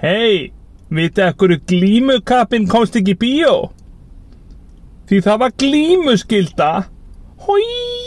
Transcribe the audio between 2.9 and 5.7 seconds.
ekki í bíó? Því það var